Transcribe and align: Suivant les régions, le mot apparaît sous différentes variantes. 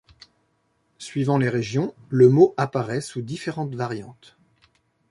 Suivant 0.97 1.37
les 1.37 1.47
régions, 1.47 1.93
le 2.09 2.27
mot 2.27 2.55
apparaît 2.57 3.01
sous 3.01 3.21
différentes 3.21 3.75
variantes. 3.75 4.35